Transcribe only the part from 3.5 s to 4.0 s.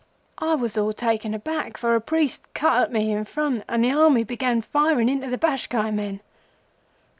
and the